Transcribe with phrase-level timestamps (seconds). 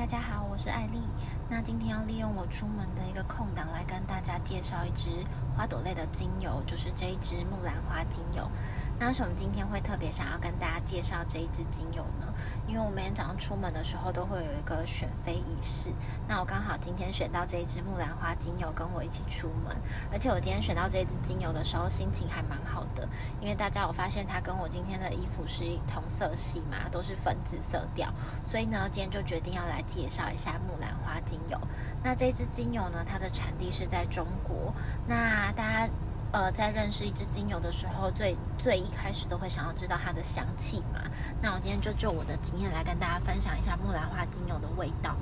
[0.00, 0.98] 大家好，我是艾丽。
[1.50, 5.10] 那今天要利用我出门的一个空档来跟大家介绍一支
[5.54, 8.50] 花朵类的精油，就是这一支木兰花精油。
[9.00, 12.32] 那为什么今天会特别想要跟大家介绍这一支精油呢？
[12.68, 15.90] 因为我每天早上出门的时候都会有一个选妃仪式。
[16.28, 19.74] 那我刚好今天选到这一支木兰花精油，跟我一起出门。
[20.12, 23.08] 而且我今天选到这一支精油的时候，心情还蛮好的，
[23.40, 28.08] 因为大家有发现它跟我今天的衣服是同色系嘛，都是粉紫色调，
[28.44, 29.80] 所以呢，今天就决定要来。
[29.90, 31.58] 介绍一下木兰花精油。
[32.04, 34.72] 那这支精油呢，它的产地是在中国。
[35.08, 35.92] 那大家
[36.32, 41.00] 呃在认识一支精油的时候，最最一开始都会想要知道它的香气嘛。
[41.42, 45.16] 那我今天就就我的经验来跟大家分享一下木兰花精油的味道。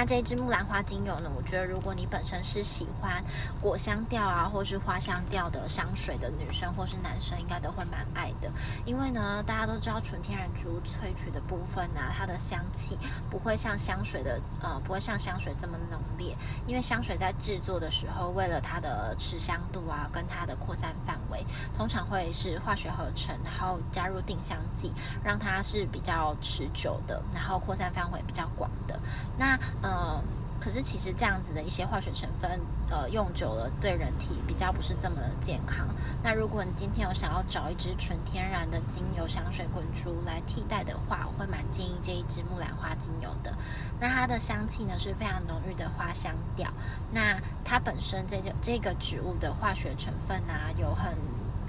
[0.00, 1.30] 那这一支木兰花精油呢？
[1.36, 3.22] 我觉得如果你本身是喜欢
[3.60, 8.50] 果香调啊，或是花香调的香水的女生或是男生，应该都会蛮爱的。
[8.86, 16.34] 因为呢，大家都知道纯天然植物萃取的部分啊，它的香气不会像香水的呃，不会像香水这么浓烈。
[16.66, 21.44] 因为香水在制作的时候，为了它的持香度啊，跟它的扩散范围，
[21.76, 28.98] 通常会是化学合成，然后加入定香剂，让它是比较持久的，然后扩散范围比较广的。
[29.36, 30.22] 那呃，呃
[30.60, 32.60] 可是其实这样子的一些化学成分，
[32.90, 35.88] 呃，用久了对人体比较不是这么的健康。
[36.22, 43.50] 那如果你今天有想要找一支纯天然的精油香水滚珠来替代的话，我会蛮建议这一支木兰花精油的。
[43.98, 46.70] 那它的香气呢是非常浓郁的花香调。
[47.10, 51.16] 那它本身这个这个植物的化学成分啊，有很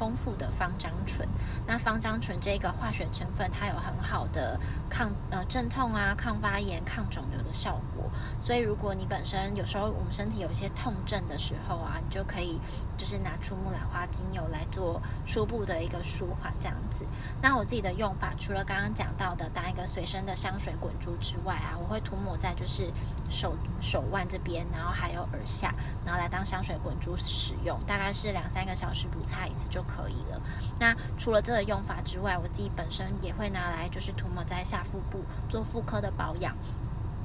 [0.01, 1.29] 丰富的芳樟醇，
[1.67, 8.09] 那芳樟醇这个化学成分，它有很好的抗呃镇痛啊、抗发炎、抗肿瘤的效果。
[8.43, 12.59] 所以，如果你本身有时候我们身体有一些痛症的时候啊，你就可以
[12.97, 17.05] 就是拿出木兰花精油来做初步的一个舒缓这样子。
[17.39, 22.91] 那我自己的用法，除了刚刚讲到的当一个随身的香水滚珠之外啊，我会涂抹在就是
[23.29, 29.85] 手手腕这边，然后还有耳下，然后来当香水滚珠使用，大概是两三个小时补擦一次就。
[29.93, 30.41] 可以了。
[30.79, 35.19] 那除了这个用法之外，我自己本身也会拿来就是涂抹在下腹部
[35.49, 36.55] 做妇科的保养，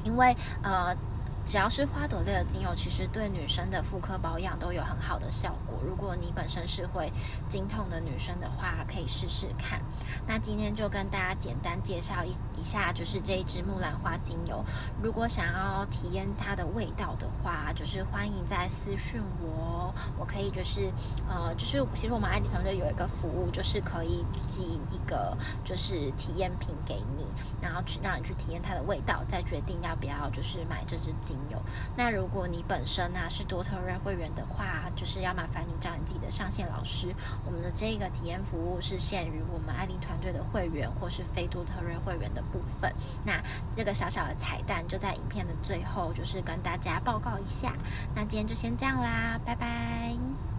[0.05, 0.97] 因为呃。
[1.47, 5.79] 只要是花朵类的精油，其实对女生的妇科保养都有很好的效果。
[5.87, 7.11] 如果你本身是会
[7.49, 9.81] 经痛的女生的话，可以试试看。
[10.27, 12.31] 那今天就跟大家简单介绍一
[12.61, 14.65] 一下，就是这一支木兰花精油。
[15.01, 20.91] 如果想要体验它的味道的话，就是欢迎在私讯我，我可以就是
[21.29, 27.25] 呃，就是其实我们爱迪团队有一个服务，就是可以寄一个就是体验品给你，
[27.63, 31.36] 然后去让你去体验它的味道，再决定要不要就是买这支精。
[31.51, 31.61] 有，
[31.97, 37.15] 那如果你本身呢是多特瑞会员的话，就是要麻烦你找你自己的上线老师。
[37.45, 42.93] 我们的这个体验服务是限于我们爱丽团队的会员或是非多特瑞会员的部分。
[43.25, 43.43] 那
[43.75, 47.75] 这个小小的彩蛋就在影片的最后，就是跟大家报告一下。
[48.15, 50.56] 那今天就先这样啦，拜拜。